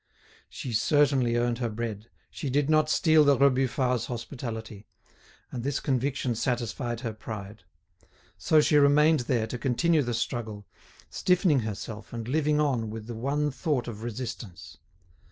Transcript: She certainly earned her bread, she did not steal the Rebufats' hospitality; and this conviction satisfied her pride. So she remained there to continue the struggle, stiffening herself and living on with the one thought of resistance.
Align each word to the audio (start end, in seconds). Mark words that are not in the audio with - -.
She 0.49 0.73
certainly 0.73 1.35
earned 1.35 1.59
her 1.59 1.69
bread, 1.69 2.09
she 2.31 2.49
did 2.49 2.71
not 2.71 2.89
steal 2.89 3.23
the 3.23 3.37
Rebufats' 3.37 4.07
hospitality; 4.07 4.87
and 5.51 5.63
this 5.63 5.79
conviction 5.79 6.33
satisfied 6.33 7.01
her 7.01 7.13
pride. 7.13 7.65
So 8.35 8.61
she 8.61 8.77
remained 8.77 9.19
there 9.29 9.45
to 9.45 9.59
continue 9.59 10.01
the 10.01 10.15
struggle, 10.15 10.65
stiffening 11.11 11.59
herself 11.59 12.13
and 12.13 12.27
living 12.27 12.59
on 12.59 12.89
with 12.89 13.05
the 13.05 13.13
one 13.13 13.51
thought 13.51 13.87
of 13.87 14.01
resistance. 14.01 14.79